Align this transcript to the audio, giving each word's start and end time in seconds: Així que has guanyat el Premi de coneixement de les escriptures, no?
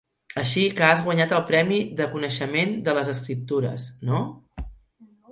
Així 0.41 0.61
que 0.77 0.85
has 0.85 1.01
guanyat 1.07 1.33
el 1.39 1.43
Premi 1.49 1.77
de 1.99 2.07
coneixement 2.13 2.73
de 2.87 2.95
les 2.99 3.11
escriptures, 3.13 3.85
no? 4.09 4.23